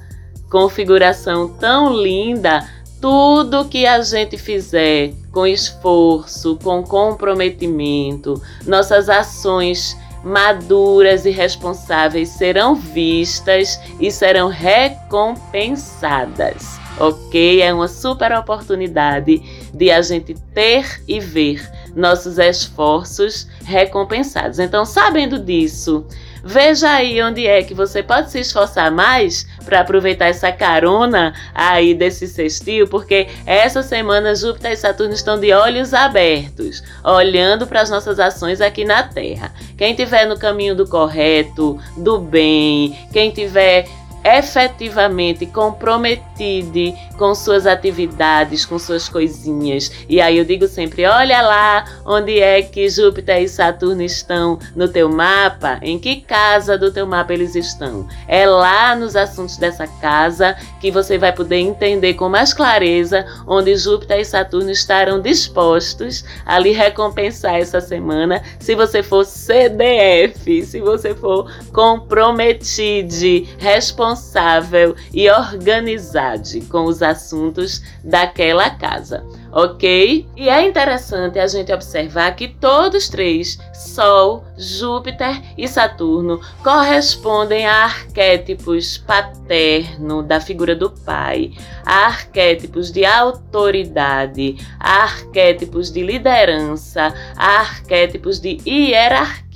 configuração 0.51 1.49
tão 1.49 1.93
linda, 1.93 2.67
tudo 3.01 3.67
que 3.67 3.87
a 3.87 4.03
gente 4.03 4.37
fizer 4.37 5.13
com 5.31 5.47
esforço, 5.47 6.59
com 6.63 6.83
comprometimento, 6.83 8.43
nossas 8.67 9.09
ações 9.09 9.97
maduras 10.25 11.25
e 11.25 11.31
responsáveis 11.31 12.31
serão 12.31 12.75
vistas 12.75 13.79
e 14.01 14.11
serão 14.11 14.49
recompensadas. 14.49 16.77
Ok? 16.99 17.63
É 17.63 17.73
uma 17.73 17.87
super 17.87 18.33
oportunidade 18.33 19.41
de 19.73 19.89
a 19.91 20.03
gente 20.03 20.35
ter 20.53 21.01
e 21.07 21.21
ver 21.21 21.65
nossos 21.99 22.39
esforços 22.39 23.47
recompensados. 23.65 24.59
Então, 24.59 24.85
sabendo 24.85 25.39
disso, 25.39 26.07
Veja 26.43 26.91
aí 26.91 27.21
onde 27.23 27.47
é 27.47 27.63
que 27.63 27.75
você 27.75 28.03
pode 28.03 28.31
se 28.31 28.41
esforçar 28.41 28.91
mais 28.91 29.47
para 29.65 29.81
aproveitar 29.81 30.27
essa 30.27 30.51
carona 30.53 31.35
aí 31.55 31.95
desse 31.95 32.27
sextil, 32.27 32.87
porque 32.87 33.29
essa 33.45 33.83
semana 33.83 34.35
Júpiter 34.35 34.73
e 34.73 34.77
Saturno 34.77 35.13
estão 35.13 35.39
de 35.39 35.53
olhos 35.53 35.93
abertos, 35.93 36.83
olhando 37.05 37.67
para 37.67 37.81
as 37.81 37.91
nossas 37.91 38.19
ações 38.19 38.61
aqui 38.61 38.85
na 38.85 39.03
Terra. 39.03 39.53
Quem 39.77 39.91
estiver 39.91 40.27
no 40.27 40.39
caminho 40.39 40.75
do 40.75 40.89
correto, 40.89 41.79
do 41.97 42.19
bem, 42.19 42.97
quem 43.13 43.31
tiver 43.31 43.87
efetivamente 44.37 45.47
comprometido 45.47 46.29
com 47.17 47.35
suas 47.35 47.67
atividades, 47.67 48.65
com 48.65 48.79
suas 48.79 49.09
coisinhas. 49.09 49.91
E 50.09 50.21
aí 50.21 50.39
eu 50.39 50.45
digo 50.45 50.67
sempre: 50.67 51.07
olha 51.07 51.41
lá 51.41 51.85
onde 52.05 52.39
é 52.41 52.63
que 52.63 52.89
Júpiter 52.89 53.43
e 53.43 53.49
Saturno 53.49 54.03
estão 54.03 54.59
no 54.75 54.89
teu 54.89 55.09
mapa, 55.09 55.79
em 55.83 55.99
que 55.99 56.21
casa 56.21 56.77
do 56.77 56.93
teu 56.93 57.07
mapa 57.07 57.33
eles 57.33 57.55
estão. 57.55 58.07
É 58.27 58.47
lá 58.47 58.95
nos 58.95 59.17
assuntos 59.17 59.57
dessa 59.57 59.87
casa 59.87 60.57
que 60.81 60.91
você 60.91 61.19
vai 61.19 61.33
poder 61.33 61.57
entender 61.57 62.15
com 62.15 62.29
mais 62.29 62.53
clareza 62.53 63.27
onde 63.47 63.77
Júpiter 63.77 64.21
e 64.21 64.25
Saturno 64.25 64.71
estarão 64.71 65.21
dispostos 65.21 66.25
a 66.45 66.59
lhe 66.59 66.73
recompensar 66.73 67.57
essa 67.57 67.81
semana, 67.81 68.43
se 68.59 68.75
você 68.75 69.03
for 69.03 69.25
CDF, 69.25 70.63
se 70.65 70.81
você 70.81 71.15
for 71.15 71.51
comprometido, 71.73 72.79
responsável 73.59 74.95
e 75.13 75.31
organizado 75.31 76.39
com 76.69 76.85
os 76.85 77.03
assuntos 77.03 77.83
daquela 78.05 78.71
casa, 78.71 79.25
ok? 79.53 80.29
E 80.37 80.49
é 80.49 80.67
interessante 80.67 81.39
a 81.39 81.47
gente 81.47 81.73
observar 81.73 82.35
que 82.37 82.49
todos 82.49 83.09
três, 83.09 83.59
Sol, 83.73 84.45
Júpiter 84.57 85.43
e 85.57 85.67
Saturno, 85.67 86.41
correspondem 86.63 87.67
a 87.67 87.85
arquétipos 87.85 88.99
paterno 88.99 90.23
da 90.23 90.41
figura 90.41 90.75
do 90.75 90.91
pai, 90.91 91.53
a 91.85 92.07
arquétipos 92.07 92.93
de 92.93 93.05
autoridade, 93.05 94.57
a 94.79 95.03
arquétipos 95.05 95.91
de 95.91 96.03
liderança, 96.03 97.15
a 97.37 97.61
arquétipos 97.61 98.41
de 98.41 98.59
hierarquia 98.67 99.48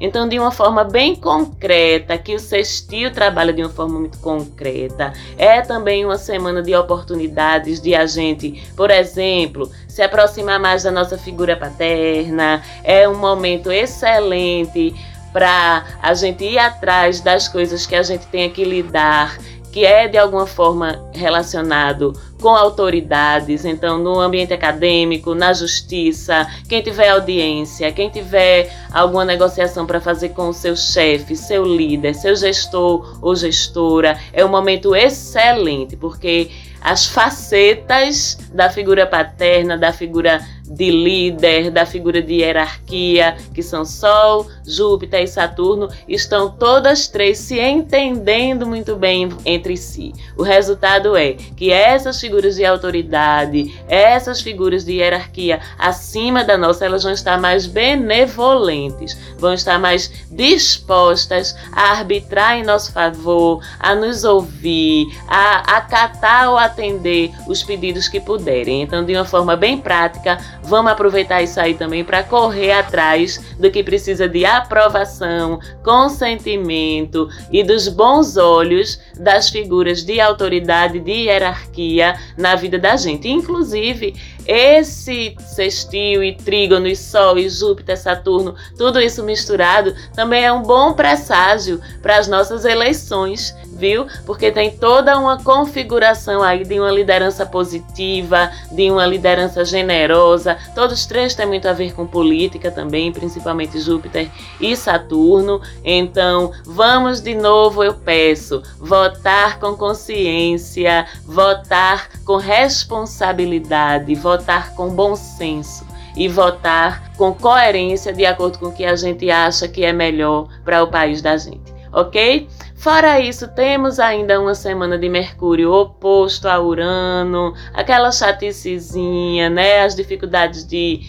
Então, 0.00 0.28
de 0.28 0.38
uma 0.38 0.50
forma 0.50 0.84
bem 0.84 1.14
concreta, 1.14 2.18
que 2.18 2.34
o 2.34 2.38
sextil 2.38 3.12
trabalha 3.12 3.52
de 3.52 3.62
uma 3.62 3.70
forma 3.70 3.98
muito 3.98 4.18
concreta, 4.18 5.12
é 5.36 5.60
também 5.60 6.04
uma 6.04 6.18
semana 6.18 6.62
de 6.62 6.74
oportunidades 6.74 7.80
de 7.80 7.94
a 7.94 8.06
gente, 8.06 8.62
por 8.76 8.90
exemplo, 8.90 9.70
se 9.86 10.02
aproximar 10.02 10.58
mais 10.58 10.82
da 10.82 10.90
nossa 10.90 11.16
figura 11.16 11.56
paterna, 11.56 12.62
é 12.82 13.08
um 13.08 13.16
momento 13.16 13.70
excelente 13.70 14.94
para 15.32 15.84
a 16.02 16.14
gente 16.14 16.44
ir 16.44 16.58
atrás 16.58 17.20
das 17.20 17.48
coisas 17.48 17.86
que 17.86 17.94
a 17.94 18.02
gente 18.02 18.26
tem 18.26 18.50
que 18.50 18.64
lidar 18.64 19.38
que 19.72 19.84
é 19.84 20.08
de 20.08 20.16
alguma 20.16 20.46
forma 20.46 21.04
relacionado 21.12 22.12
com 22.40 22.50
autoridades, 22.50 23.64
então 23.64 23.98
no 23.98 24.20
ambiente 24.20 24.52
acadêmico, 24.52 25.34
na 25.34 25.52
justiça, 25.52 26.46
quem 26.68 26.80
tiver 26.82 27.08
audiência, 27.08 27.92
quem 27.92 28.08
tiver 28.08 28.72
alguma 28.92 29.24
negociação 29.24 29.86
para 29.86 30.00
fazer 30.00 30.30
com 30.30 30.48
o 30.48 30.54
seu 30.54 30.76
chefe, 30.76 31.36
seu 31.36 31.64
líder, 31.64 32.14
seu 32.14 32.34
gestor 32.36 33.18
ou 33.20 33.34
gestora, 33.34 34.18
é 34.32 34.44
um 34.44 34.48
momento 34.48 34.94
excelente, 34.94 35.96
porque 35.96 36.50
as 36.80 37.06
facetas 37.06 38.38
da 38.52 38.70
figura 38.70 39.06
paterna, 39.06 39.76
da 39.76 39.92
figura 39.92 40.40
de 40.68 40.90
líder, 40.90 41.70
da 41.70 41.86
figura 41.86 42.20
de 42.20 42.34
hierarquia, 42.34 43.36
que 43.54 43.62
são 43.62 43.84
Sol, 43.84 44.46
Júpiter 44.66 45.22
e 45.22 45.26
Saturno, 45.26 45.88
estão 46.06 46.50
todas 46.50 47.08
três 47.08 47.38
se 47.38 47.58
entendendo 47.58 48.66
muito 48.66 48.96
bem 48.96 49.28
entre 49.44 49.76
si. 49.76 50.12
O 50.36 50.42
resultado 50.42 51.16
é 51.16 51.32
que 51.32 51.70
essas 51.70 52.20
figuras 52.20 52.56
de 52.56 52.64
autoridade, 52.64 53.74
essas 53.88 54.40
figuras 54.40 54.84
de 54.84 54.94
hierarquia 54.94 55.60
acima 55.78 56.44
da 56.44 56.58
nossa, 56.58 56.84
elas 56.84 57.02
vão 57.02 57.12
estar 57.12 57.40
mais 57.40 57.66
benevolentes, 57.66 59.16
vão 59.38 59.54
estar 59.54 59.78
mais 59.78 60.10
dispostas 60.30 61.56
a 61.72 61.92
arbitrar 61.92 62.58
em 62.58 62.64
nosso 62.64 62.92
favor, 62.92 63.62
a 63.78 63.94
nos 63.94 64.24
ouvir, 64.24 65.06
a 65.26 65.76
acatar 65.76 66.50
ou 66.50 66.58
atender 66.58 67.30
os 67.46 67.62
pedidos 67.62 68.08
que 68.08 68.20
puderem. 68.20 68.82
Então, 68.82 69.04
de 69.04 69.14
uma 69.14 69.24
forma 69.24 69.56
bem 69.56 69.78
prática, 69.78 70.38
Vamos 70.68 70.92
aproveitar 70.92 71.42
isso 71.42 71.58
aí 71.58 71.72
também 71.72 72.04
para 72.04 72.22
correr 72.22 72.72
atrás 72.72 73.40
do 73.58 73.70
que 73.70 73.82
precisa 73.82 74.28
de 74.28 74.44
aprovação, 74.44 75.58
consentimento 75.82 77.26
e 77.50 77.64
dos 77.64 77.88
bons 77.88 78.36
olhos 78.36 79.00
das 79.18 79.48
figuras 79.48 80.04
de 80.04 80.20
autoridade, 80.20 81.00
de 81.00 81.10
hierarquia 81.10 82.18
na 82.36 82.54
vida 82.54 82.78
da 82.78 82.96
gente. 82.96 83.28
Inclusive, 83.28 84.14
esse 84.46 85.34
sextil 85.40 86.22
e 86.22 86.34
trígono 86.34 86.86
e 86.86 86.94
Sol 86.94 87.38
e 87.38 87.48
Júpiter, 87.48 87.96
Saturno, 87.96 88.54
tudo 88.76 89.00
isso 89.00 89.24
misturado, 89.24 89.94
também 90.14 90.44
é 90.44 90.52
um 90.52 90.62
bom 90.62 90.92
presságio 90.92 91.80
para 92.02 92.18
as 92.18 92.28
nossas 92.28 92.64
eleições, 92.66 93.54
viu? 93.78 94.06
Porque 94.26 94.50
tem 94.50 94.70
toda 94.70 95.16
uma 95.18 95.42
configuração 95.42 96.42
aí 96.42 96.64
de 96.64 96.80
uma 96.80 96.90
liderança 96.90 97.46
positiva, 97.46 98.50
de 98.72 98.90
uma 98.90 99.06
liderança 99.06 99.64
generosa. 99.64 100.58
Todos 100.74 101.06
três 101.06 101.34
têm 101.34 101.46
muito 101.46 101.68
a 101.68 101.72
ver 101.72 101.94
com 101.94 102.06
política 102.06 102.70
também, 102.70 103.12
principalmente 103.12 103.78
Júpiter 103.78 104.28
e 104.60 104.74
Saturno. 104.74 105.62
Então, 105.84 106.52
vamos 106.66 107.20
de 107.20 107.34
novo, 107.34 107.84
eu 107.84 107.94
peço, 107.94 108.62
votar 108.78 109.60
com 109.60 109.76
consciência, 109.76 111.06
votar 111.24 112.08
com 112.24 112.36
responsabilidade, 112.36 114.14
votar 114.16 114.74
com 114.74 114.88
bom 114.88 115.14
senso 115.14 115.86
e 116.16 116.26
votar 116.26 117.12
com 117.16 117.32
coerência 117.32 118.12
de 118.12 118.26
acordo 118.26 118.58
com 118.58 118.66
o 118.66 118.72
que 118.72 118.84
a 118.84 118.96
gente 118.96 119.30
acha 119.30 119.68
que 119.68 119.84
é 119.84 119.92
melhor 119.92 120.48
para 120.64 120.82
o 120.82 120.88
país 120.88 121.22
da 121.22 121.36
gente, 121.36 121.72
ok? 121.92 122.48
Fora 122.78 123.18
isso, 123.18 123.48
temos 123.48 123.98
ainda 123.98 124.40
uma 124.40 124.54
semana 124.54 124.96
de 124.96 125.08
Mercúrio 125.08 125.72
oposto 125.72 126.46
a 126.46 126.60
Urano, 126.60 127.52
aquela 127.74 128.12
chaticezinha, 128.12 129.50
né? 129.50 129.82
As 129.82 129.96
dificuldades 129.96 130.64
de 130.64 131.00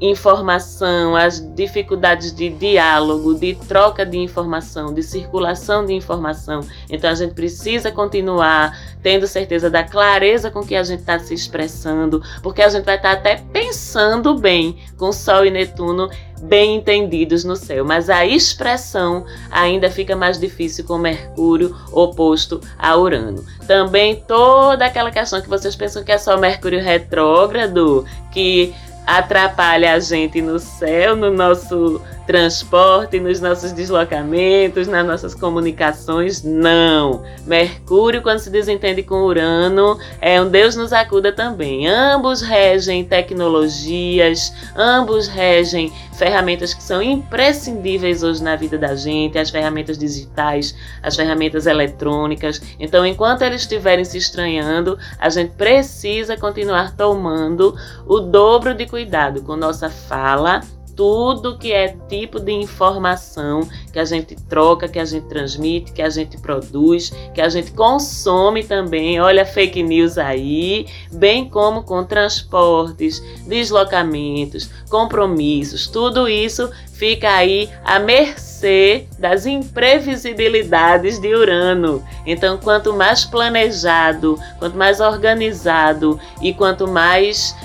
informação, 0.00 1.14
as 1.14 1.40
dificuldades 1.54 2.34
de 2.34 2.48
diálogo, 2.48 3.34
de 3.34 3.54
troca 3.54 4.06
de 4.06 4.16
informação, 4.18 4.94
de 4.94 5.02
circulação 5.02 5.84
de 5.84 5.92
informação. 5.92 6.60
Então 6.88 7.10
a 7.10 7.14
gente 7.14 7.34
precisa 7.34 7.92
continuar 7.92 8.76
tendo 9.02 9.26
certeza 9.26 9.68
da 9.68 9.82
clareza 9.82 10.50
com 10.50 10.62
que 10.62 10.74
a 10.74 10.82
gente 10.82 11.00
está 11.00 11.18
se 11.18 11.34
expressando, 11.34 12.22
porque 12.42 12.62
a 12.62 12.68
gente 12.68 12.84
vai 12.84 12.96
estar 12.96 13.14
tá 13.14 13.18
até 13.18 13.42
pensando 13.52 14.38
bem 14.38 14.78
com 14.96 15.12
Sol 15.12 15.44
e 15.44 15.50
Netuno 15.50 16.08
bem 16.42 16.76
entendidos 16.76 17.44
no 17.44 17.54
céu, 17.54 17.84
mas 17.84 18.08
a 18.08 18.24
expressão 18.24 19.26
ainda 19.50 19.90
fica 19.90 20.16
mais 20.16 20.38
difícil 20.38 20.84
com 20.84 20.96
Mercúrio 20.96 21.76
oposto 21.92 22.60
a 22.78 22.96
Urano. 22.96 23.44
Também 23.66 24.16
toda 24.26 24.86
aquela 24.86 25.10
questão 25.10 25.42
que 25.42 25.48
vocês 25.48 25.76
pensam 25.76 26.02
que 26.02 26.12
é 26.12 26.18
só 26.18 26.38
Mercúrio 26.38 26.82
retrógrado, 26.82 28.06
que 28.32 28.74
atrapalha 29.18 29.94
a 29.94 30.00
gente 30.00 30.40
no 30.40 30.58
céu, 30.58 31.16
no 31.16 31.30
nosso 31.30 32.00
transporte, 32.30 33.18
nos 33.18 33.40
nossos 33.40 33.72
deslocamentos, 33.72 34.86
nas 34.86 35.04
nossas 35.04 35.34
comunicações. 35.34 36.44
Não. 36.44 37.24
Mercúrio, 37.44 38.22
quando 38.22 38.38
se 38.38 38.48
desentende 38.48 39.02
com 39.02 39.24
Urano, 39.24 39.98
é 40.20 40.40
um 40.40 40.48
Deus 40.48 40.76
nos 40.76 40.92
acuda 40.92 41.32
também. 41.32 41.88
Ambos 41.88 42.40
regem 42.40 43.04
tecnologias, 43.04 44.52
ambos 44.76 45.26
regem 45.26 45.92
ferramentas 46.12 46.72
que 46.72 46.84
são 46.84 47.02
imprescindíveis 47.02 48.22
hoje 48.22 48.44
na 48.44 48.54
vida 48.54 48.78
da 48.78 48.94
gente, 48.94 49.36
as 49.36 49.50
ferramentas 49.50 49.98
digitais, 49.98 50.72
as 51.02 51.16
ferramentas 51.16 51.66
eletrônicas. 51.66 52.62
Então, 52.78 53.04
enquanto 53.04 53.42
eles 53.42 53.62
estiverem 53.62 54.04
se 54.04 54.18
estranhando, 54.18 54.96
a 55.18 55.28
gente 55.28 55.50
precisa 55.56 56.36
continuar 56.36 56.94
tomando 56.94 57.74
o 58.06 58.20
dobro 58.20 58.72
de 58.72 58.86
cuidado 58.86 59.42
com 59.42 59.56
nossa 59.56 59.90
fala 59.90 60.60
tudo 61.00 61.56
que 61.56 61.72
é 61.72 61.96
tipo 62.10 62.38
de 62.38 62.52
informação 62.52 63.66
que 63.90 63.98
a 63.98 64.04
gente 64.04 64.36
troca, 64.36 64.86
que 64.86 64.98
a 64.98 65.04
gente 65.06 65.26
transmite, 65.28 65.92
que 65.92 66.02
a 66.02 66.10
gente 66.10 66.36
produz, 66.36 67.10
que 67.32 67.40
a 67.40 67.48
gente 67.48 67.72
consome 67.72 68.62
também. 68.62 69.18
Olha 69.18 69.46
fake 69.46 69.82
news 69.82 70.18
aí, 70.18 70.86
bem 71.10 71.48
como 71.48 71.84
com 71.84 72.04
transportes, 72.04 73.18
deslocamentos, 73.46 74.68
compromissos, 74.90 75.86
tudo 75.86 76.28
isso 76.28 76.70
fica 76.92 77.30
aí 77.30 77.70
à 77.82 77.98
mercê 77.98 79.06
das 79.18 79.46
imprevisibilidades 79.46 81.18
de 81.18 81.34
Urano. 81.34 82.04
Então, 82.26 82.58
quanto 82.58 82.92
mais 82.92 83.24
planejado, 83.24 84.38
quanto 84.58 84.76
mais 84.76 85.00
organizado 85.00 86.20
e 86.42 86.52
quanto 86.52 86.86
mais 86.86 87.56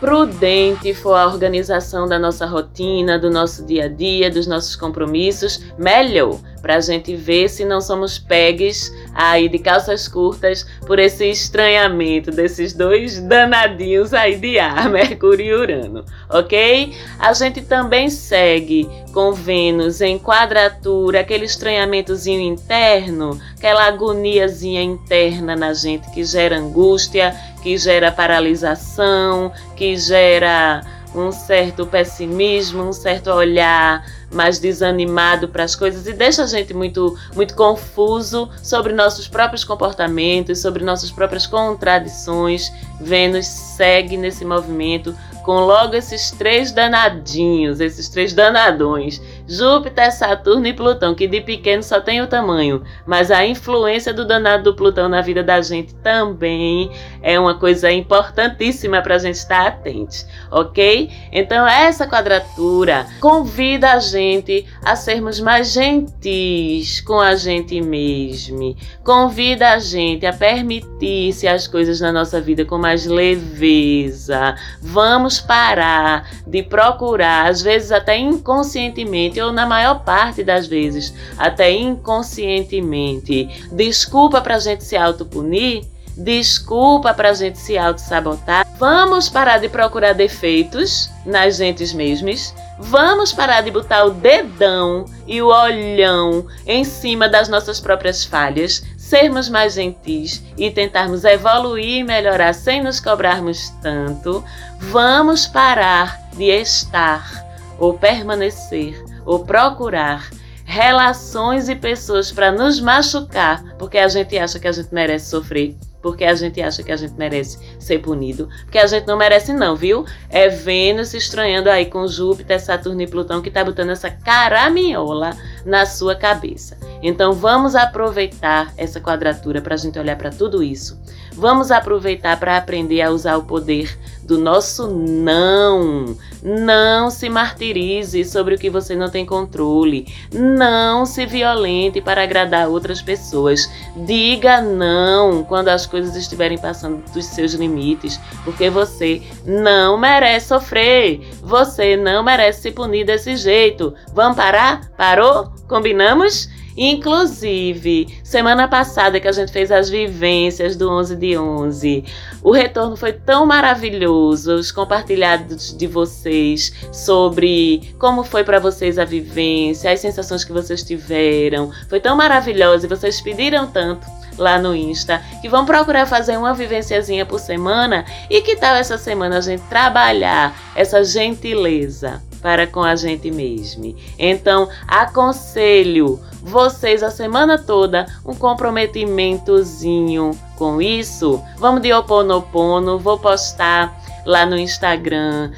prudente 0.00 0.94
for 0.94 1.14
a 1.14 1.26
organização 1.26 2.08
da 2.08 2.18
nossa 2.18 2.46
rotina, 2.46 3.18
do 3.18 3.30
nosso 3.30 3.64
dia 3.66 3.84
a 3.84 3.88
dia, 3.88 4.30
dos 4.30 4.46
nossos 4.46 4.74
compromissos, 4.74 5.62
melhor 5.78 6.40
para 6.60 6.76
a 6.76 6.80
gente 6.80 7.14
ver 7.16 7.48
se 7.48 7.64
não 7.64 7.80
somos 7.80 8.18
pegues 8.18 8.92
aí 9.14 9.48
de 9.48 9.58
calças 9.58 10.06
curtas 10.06 10.66
por 10.86 10.98
esse 10.98 11.26
estranhamento 11.26 12.30
desses 12.30 12.72
dois 12.72 13.20
danadinhos 13.20 14.12
aí 14.12 14.36
de 14.36 14.58
ar, 14.58 14.88
Mercúrio 14.90 15.44
e 15.44 15.54
Urano, 15.54 16.04
ok? 16.28 16.94
A 17.18 17.32
gente 17.32 17.62
também 17.62 18.10
segue 18.10 18.88
com 19.12 19.32
Vênus 19.32 20.00
em 20.00 20.18
quadratura, 20.18 21.20
aquele 21.20 21.44
estranhamentozinho 21.44 22.40
interno, 22.40 23.38
aquela 23.56 23.84
agoniazinha 23.84 24.82
interna 24.82 25.56
na 25.56 25.72
gente 25.74 26.10
que 26.10 26.24
gera 26.24 26.58
angústia, 26.58 27.34
que 27.62 27.76
gera 27.76 28.12
paralisação, 28.12 29.52
que 29.76 29.96
gera 29.96 30.82
um 31.14 31.32
certo 31.32 31.86
pessimismo, 31.86 32.84
um 32.84 32.92
certo 32.92 33.30
olhar 33.30 34.04
mais 34.32 34.58
desanimado 34.58 35.48
para 35.48 35.64
as 35.64 35.74
coisas 35.74 36.06
e 36.06 36.12
deixa 36.12 36.44
a 36.44 36.46
gente 36.46 36.72
muito, 36.72 37.16
muito 37.34 37.54
confuso 37.54 38.48
sobre 38.62 38.92
nossos 38.92 39.26
próprios 39.26 39.64
comportamentos, 39.64 40.60
sobre 40.60 40.84
nossas 40.84 41.10
próprias 41.10 41.46
contradições. 41.46 42.70
Vênus 43.00 43.46
segue 43.46 44.16
nesse 44.16 44.44
movimento 44.44 45.14
com 45.42 45.60
logo 45.60 45.94
esses 45.94 46.30
três 46.30 46.70
danadinhos, 46.70 47.80
esses 47.80 48.08
três 48.08 48.32
danadões, 48.32 49.20
Júpiter, 49.50 50.12
Saturno 50.12 50.68
e 50.68 50.72
Plutão, 50.72 51.12
que 51.12 51.26
de 51.26 51.40
pequeno 51.40 51.82
só 51.82 52.00
tem 52.00 52.22
o 52.22 52.28
tamanho, 52.28 52.84
mas 53.04 53.32
a 53.32 53.44
influência 53.44 54.14
do 54.14 54.24
danado 54.24 54.62
do 54.62 54.76
Plutão 54.76 55.08
na 55.08 55.20
vida 55.20 55.42
da 55.42 55.60
gente 55.60 55.92
também 55.96 56.88
é 57.20 57.38
uma 57.38 57.58
coisa 57.58 57.90
importantíssima 57.90 59.02
para 59.02 59.16
a 59.16 59.18
gente 59.18 59.34
estar 59.34 59.66
atente, 59.66 60.24
ok? 60.52 61.10
Então 61.32 61.66
essa 61.66 62.06
quadratura 62.06 63.06
convida 63.20 63.90
a 63.90 63.98
gente 63.98 64.64
a 64.84 64.94
sermos 64.94 65.40
mais 65.40 65.72
gentis 65.72 67.00
com 67.00 67.18
a 67.18 67.34
gente 67.34 67.80
mesmo, 67.80 68.76
convida 69.02 69.70
a 69.70 69.80
gente 69.80 70.26
a 70.26 70.32
permitir-se 70.32 71.48
as 71.48 71.66
coisas 71.66 72.00
na 72.00 72.12
nossa 72.12 72.40
vida 72.40 72.64
com 72.64 72.78
mais 72.78 73.04
leveza. 73.04 74.54
Vamos 74.80 75.40
parar 75.40 76.30
de 76.46 76.62
procurar, 76.62 77.48
às 77.48 77.62
vezes 77.62 77.90
até 77.90 78.16
inconscientemente 78.16 79.39
ou 79.40 79.52
na 79.52 79.66
maior 79.66 80.04
parte 80.04 80.42
das 80.42 80.66
vezes 80.66 81.14
até 81.38 81.70
inconscientemente, 81.72 83.48
desculpa 83.72 84.40
para 84.40 84.56
a 84.56 84.60
gente 84.60 84.84
se 84.84 84.96
autopunir, 84.96 85.84
desculpa 86.16 87.14
para 87.14 87.30
a 87.30 87.34
gente 87.34 87.58
se 87.58 87.78
auto-sabotar. 87.78 88.66
Vamos 88.78 89.28
parar 89.28 89.58
de 89.58 89.68
procurar 89.68 90.12
defeitos 90.12 91.10
nas 91.24 91.56
gentes 91.56 91.92
mesmas. 91.92 92.54
Vamos 92.78 93.32
parar 93.32 93.62
de 93.62 93.70
botar 93.70 94.04
o 94.04 94.10
dedão 94.10 95.04
e 95.26 95.42
o 95.42 95.48
olhão 95.48 96.46
em 96.66 96.84
cima 96.84 97.28
das 97.28 97.48
nossas 97.48 97.78
próprias 97.78 98.24
falhas, 98.24 98.82
sermos 98.96 99.48
mais 99.48 99.74
gentis 99.74 100.42
e 100.56 100.70
tentarmos 100.70 101.24
evoluir 101.24 101.98
e 101.98 102.04
melhorar 102.04 102.54
sem 102.54 102.82
nos 102.82 103.00
cobrarmos 103.00 103.70
tanto. 103.82 104.42
Vamos 104.78 105.46
parar 105.46 106.18
de 106.36 106.44
estar 106.44 107.44
ou 107.78 107.94
permanecer 107.94 109.09
ou 109.24 109.44
procurar 109.44 110.30
relações 110.64 111.68
e 111.68 111.74
pessoas 111.74 112.30
para 112.30 112.52
nos 112.52 112.80
machucar, 112.80 113.76
porque 113.76 113.98
a 113.98 114.06
gente 114.06 114.38
acha 114.38 114.58
que 114.58 114.68
a 114.68 114.72
gente 114.72 114.94
merece 114.94 115.28
sofrer, 115.28 115.74
porque 116.00 116.24
a 116.24 116.34
gente 116.34 116.62
acha 116.62 116.82
que 116.82 116.92
a 116.92 116.96
gente 116.96 117.14
merece 117.14 117.58
ser 117.80 117.98
punido, 117.98 118.48
porque 118.62 118.78
a 118.78 118.86
gente 118.86 119.04
não 119.06 119.16
merece 119.16 119.52
não, 119.52 119.74
viu? 119.74 120.04
É 120.28 120.48
Vênus 120.48 121.12
estranhando 121.12 121.68
aí 121.68 121.86
com 121.86 122.06
Júpiter, 122.06 122.60
Saturno 122.60 123.02
e 123.02 123.06
Plutão 123.06 123.42
que 123.42 123.50
tá 123.50 123.64
botando 123.64 123.90
essa 123.90 124.10
caraminhola 124.10 125.36
na 125.64 125.86
sua 125.86 126.14
cabeça. 126.14 126.76
Então 127.02 127.32
vamos 127.32 127.74
aproveitar 127.74 128.72
essa 128.76 129.00
quadratura 129.00 129.60
para 129.60 129.74
a 129.74 129.78
gente 129.78 129.98
olhar 129.98 130.16
para 130.16 130.30
tudo 130.30 130.62
isso. 130.62 131.00
Vamos 131.32 131.70
aproveitar 131.70 132.38
para 132.38 132.56
aprender 132.56 133.00
a 133.00 133.10
usar 133.10 133.36
o 133.36 133.44
poder 133.44 133.98
do 134.24 134.38
nosso 134.38 134.86
não. 134.88 136.16
Não 136.42 137.10
se 137.10 137.28
martirize 137.28 138.24
sobre 138.24 138.54
o 138.54 138.58
que 138.58 138.70
você 138.70 138.94
não 138.94 139.10
tem 139.10 139.26
controle. 139.26 140.06
Não 140.32 141.04
se 141.04 141.26
violente 141.26 142.00
para 142.00 142.22
agradar 142.22 142.68
outras 142.68 143.02
pessoas. 143.02 143.70
Diga 144.06 144.60
não 144.60 145.42
quando 145.42 145.68
as 145.68 145.86
coisas 145.86 146.16
estiverem 146.16 146.58
passando 146.58 147.02
dos 147.12 147.26
seus 147.26 147.54
limites, 147.54 148.20
porque 148.44 148.70
você 148.70 149.22
não 149.44 149.98
merece 149.98 150.48
sofrer. 150.48 151.20
Você 151.42 151.96
não 151.96 152.22
merece 152.22 152.62
se 152.62 152.70
punir 152.70 153.04
desse 153.04 153.36
jeito. 153.36 153.94
Vamos 154.14 154.36
parar? 154.36 154.90
Parou? 154.96 155.49
Combinamos? 155.70 156.48
Inclusive, 156.76 158.18
semana 158.24 158.66
passada 158.66 159.20
que 159.20 159.28
a 159.28 159.32
gente 159.32 159.52
fez 159.52 159.70
as 159.70 159.88
vivências 159.88 160.74
do 160.74 160.90
11 160.90 161.14
de 161.14 161.38
11, 161.38 162.04
o 162.42 162.50
retorno 162.50 162.96
foi 162.96 163.12
tão 163.12 163.46
maravilhoso, 163.46 164.54
os 164.54 164.72
compartilhados 164.72 165.76
de 165.76 165.86
vocês 165.86 166.72
sobre 166.92 167.94
como 168.00 168.24
foi 168.24 168.42
para 168.42 168.58
vocês 168.58 168.98
a 168.98 169.04
vivência, 169.04 169.92
as 169.92 170.00
sensações 170.00 170.42
que 170.42 170.52
vocês 170.52 170.82
tiveram. 170.82 171.70
Foi 171.88 172.00
tão 172.00 172.16
maravilhoso 172.16 172.86
e 172.86 172.88
vocês 172.88 173.20
pediram 173.20 173.68
tanto 173.68 174.04
lá 174.36 174.58
no 174.58 174.74
Insta, 174.74 175.22
que 175.40 175.48
vão 175.48 175.64
procurar 175.64 176.06
fazer 176.06 176.36
uma 176.36 176.52
vivenciazinha 176.52 177.24
por 177.24 177.38
semana 177.38 178.04
e 178.28 178.40
que 178.40 178.56
tal 178.56 178.74
essa 178.74 178.98
semana 178.98 179.38
a 179.38 179.40
gente 179.40 179.62
trabalhar 179.68 180.52
essa 180.74 181.04
gentileza 181.04 182.20
para 182.40 182.66
com 182.66 182.82
a 182.82 182.96
gente 182.96 183.30
mesmo. 183.30 183.94
Então, 184.18 184.68
aconselho 184.86 186.20
vocês 186.42 187.02
a 187.02 187.10
semana 187.10 187.58
toda 187.58 188.06
um 188.24 188.34
comprometimentozinho 188.34 190.30
com 190.56 190.80
isso. 190.80 191.42
Vamos 191.58 191.82
de 191.82 191.92
oponopono, 191.92 192.98
vou 192.98 193.18
postar 193.18 194.00
lá 194.24 194.46
no 194.46 194.58
Instagram 194.58 195.50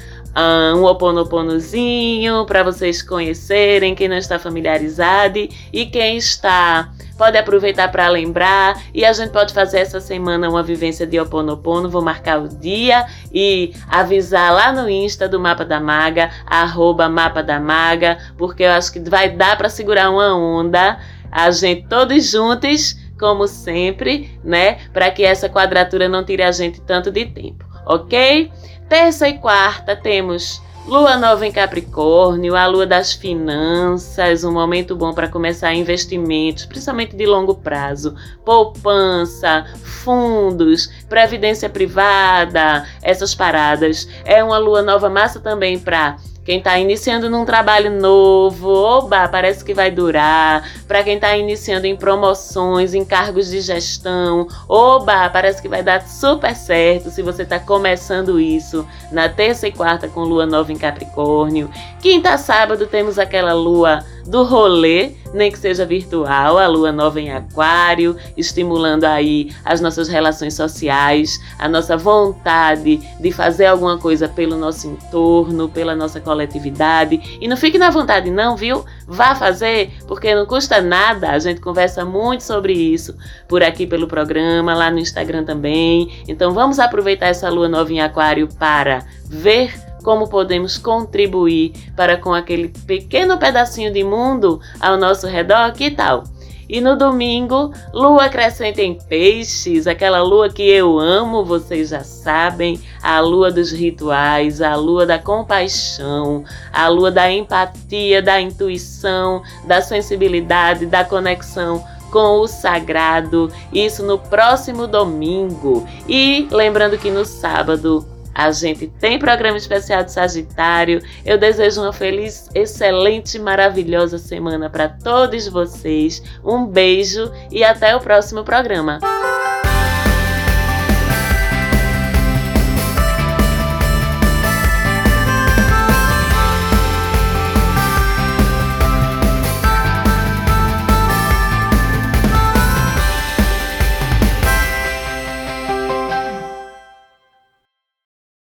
um 0.75 0.83
oponoponozinho 0.83 2.45
para 2.45 2.63
vocês 2.63 3.01
conhecerem 3.01 3.93
quem 3.93 4.07
não 4.07 4.17
está 4.17 4.39
familiarizado 4.39 5.37
e 5.71 5.85
quem 5.85 6.17
está 6.17 6.91
pode 7.17 7.37
aproveitar 7.37 7.91
para 7.91 8.09
lembrar 8.09 8.81
e 8.93 9.05
a 9.05 9.13
gente 9.13 9.31
pode 9.31 9.53
fazer 9.53 9.79
essa 9.79 10.01
semana 10.01 10.49
uma 10.49 10.63
vivência 10.63 11.05
de 11.05 11.19
Oponopono. 11.19 11.89
Vou 11.89 12.01
marcar 12.01 12.41
o 12.41 12.47
dia 12.47 13.05
e 13.33 13.73
avisar 13.87 14.53
lá 14.53 14.71
no 14.71 14.89
Insta 14.89 15.27
do 15.27 15.39
Mapa 15.39 15.63
da 15.63 15.79
Maga, 15.79 16.31
arroba 16.45 17.07
Mapa 17.07 17.41
da 17.41 17.59
Maga, 17.59 18.17
porque 18.37 18.63
eu 18.63 18.71
acho 18.71 18.91
que 18.91 18.99
vai 18.99 19.29
dar 19.29 19.57
para 19.57 19.69
segurar 19.69 20.09
uma 20.09 20.35
onda. 20.35 20.99
A 21.31 21.49
gente 21.51 21.87
todos 21.87 22.29
juntos, 22.29 22.95
como 23.19 23.47
sempre, 23.47 24.37
né? 24.43 24.79
Para 24.91 25.09
que 25.09 25.23
essa 25.23 25.49
quadratura 25.49 26.09
não 26.09 26.23
tire 26.23 26.43
a 26.43 26.51
gente 26.51 26.81
tanto 26.81 27.11
de 27.11 27.25
tempo, 27.25 27.65
ok? 27.85 28.51
Terça 28.89 29.27
e 29.27 29.37
quarta 29.37 29.95
temos 29.95 30.61
Lua 30.85 31.15
nova 31.15 31.47
em 31.47 31.51
Capricórnio, 31.51 32.57
a 32.57 32.67
lua 32.67 32.85
das 32.85 33.13
finanças, 33.13 34.43
um 34.43 34.51
momento 34.51 34.97
bom 34.97 35.13
para 35.13 35.29
começar 35.29 35.73
investimentos, 35.73 36.65
principalmente 36.65 37.15
de 37.15 37.25
longo 37.25 37.55
prazo, 37.55 38.13
poupança, 38.43 39.65
fundos, 39.81 40.87
previdência 41.07 41.69
privada, 41.69 42.85
essas 43.01 43.33
paradas. 43.33 44.09
É 44.25 44.43
uma 44.43 44.57
lua 44.57 44.81
nova 44.81 45.09
massa 45.09 45.39
também 45.39 45.79
para 45.79 46.17
quem 46.43 46.57
está 46.57 46.77
iniciando 46.77 47.29
num 47.29 47.45
trabalho 47.45 47.89
novo, 47.89 48.67
oba, 48.69 49.27
parece 49.29 49.63
que 49.63 49.73
vai 49.73 49.89
durar. 49.89 50.69
Para 50.87 51.03
quem 51.03 51.15
está 51.15 51.37
iniciando 51.37 51.87
em 51.87 51.95
promoções, 51.95 52.93
em 52.93 53.05
cargos 53.05 53.49
de 53.49 53.61
gestão, 53.61 54.47
oba, 54.67 55.29
parece 55.29 55.61
que 55.61 55.69
vai 55.69 55.81
dar 55.81 56.05
super 56.05 56.53
certo 56.55 57.09
se 57.09 57.21
você 57.21 57.43
está 57.43 57.59
começando 57.59 58.39
isso 58.39 58.85
na 59.11 59.29
terça 59.29 59.67
e 59.67 59.71
quarta 59.71 60.09
com 60.09 60.23
lua 60.23 60.45
nova 60.45 60.71
em 60.71 60.77
Capricórnio. 60.77 61.69
Quinta, 62.03 62.37
sábado 62.37 62.85
temos 62.85 63.17
aquela 63.17 63.53
lua 63.53 64.03
do 64.27 64.43
rolê, 64.43 65.11
nem 65.33 65.49
que 65.49 65.57
seja 65.57 65.85
virtual, 65.85 66.57
a 66.57 66.67
lua 66.67 66.91
nova 66.91 67.21
em 67.21 67.31
Aquário, 67.31 68.17
estimulando 68.35 69.05
aí 69.05 69.53
as 69.63 69.79
nossas 69.79 70.09
relações 70.09 70.53
sociais, 70.53 71.39
a 71.57 71.69
nossa 71.69 71.95
vontade 71.95 72.97
de 73.21 73.31
fazer 73.31 73.67
alguma 73.67 73.97
coisa 73.97 74.27
pelo 74.27 74.57
nosso 74.57 74.85
entorno, 74.85 75.69
pela 75.69 75.95
nossa 75.95 76.19
coletividade. 76.19 77.37
E 77.39 77.47
não 77.47 77.55
fique 77.55 77.77
na 77.77 77.89
vontade, 77.89 78.29
não, 78.29 78.57
viu? 78.57 78.83
Vá 79.07 79.33
fazer, 79.33 79.93
porque 80.05 80.35
não 80.35 80.45
custa 80.45 80.81
nada. 80.81 81.29
A 81.29 81.39
gente 81.39 81.61
conversa 81.61 82.03
muito 82.03 82.43
sobre 82.43 82.73
isso 82.73 83.15
por 83.47 83.63
aqui 83.63 83.87
pelo 83.87 84.07
programa, 84.09 84.75
lá 84.75 84.91
no 84.91 84.99
Instagram 84.99 85.45
também. 85.45 86.21
Então 86.27 86.53
vamos 86.53 86.79
aproveitar 86.79 87.27
essa 87.27 87.49
lua 87.49 87.69
nova 87.69 87.93
em 87.93 88.01
Aquário 88.01 88.49
para 88.59 89.05
ver 89.25 89.73
como 90.03 90.29
podemos 90.29 90.77
contribuir 90.77 91.73
para 91.95 92.17
com 92.17 92.33
aquele 92.33 92.67
pequeno 92.67 93.37
pedacinho 93.37 93.91
de 93.91 94.03
mundo 94.03 94.59
ao 94.79 94.97
nosso 94.97 95.25
redor, 95.27 95.71
que 95.71 95.89
tal? 95.89 96.23
E 96.69 96.79
no 96.79 96.95
domingo, 96.95 97.71
lua 97.93 98.29
crescente 98.29 98.81
em 98.81 98.95
peixes, 98.95 99.85
aquela 99.85 100.21
lua 100.23 100.49
que 100.49 100.63
eu 100.63 100.97
amo, 100.97 101.43
vocês 101.43 101.89
já 101.89 102.03
sabem, 102.03 102.79
a 103.01 103.19
lua 103.19 103.51
dos 103.51 103.71
rituais, 103.71 104.61
a 104.61 104.75
lua 104.75 105.05
da 105.05 105.19
compaixão, 105.19 106.43
a 106.71 106.87
lua 106.87 107.11
da 107.11 107.31
empatia, 107.31 108.21
da 108.21 108.39
intuição, 108.39 109.43
da 109.67 109.81
sensibilidade, 109.81 110.85
da 110.85 111.03
conexão 111.03 111.83
com 112.09 112.39
o 112.39 112.47
sagrado. 112.47 113.51
Isso 113.73 114.03
no 114.03 114.17
próximo 114.17 114.87
domingo. 114.87 115.85
E 116.07 116.47
lembrando 116.49 116.97
que 116.97 117.11
no 117.11 117.25
sábado 117.25 118.05
a 118.33 118.51
gente 118.51 118.87
tem 118.87 119.19
programa 119.19 119.57
especial 119.57 120.03
de 120.03 120.11
Sagitário. 120.11 121.01
Eu 121.25 121.37
desejo 121.37 121.81
uma 121.81 121.93
feliz, 121.93 122.49
excelente, 122.55 123.37
maravilhosa 123.37 124.17
semana 124.17 124.69
para 124.69 124.89
todos 124.89 125.47
vocês. 125.47 126.23
Um 126.43 126.65
beijo 126.65 127.31
e 127.51 127.63
até 127.63 127.95
o 127.95 127.99
próximo 127.99 128.43
programa. 128.43 128.99